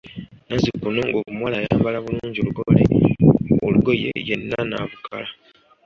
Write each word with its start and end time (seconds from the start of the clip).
Nazzikuno 0.47 0.99
ng'omuwala 1.07 1.55
ayambala 1.59 1.97
bulungi 2.05 2.39
olugoye 3.67 4.09
yenna 4.27 4.59
n'abukala. 4.69 5.29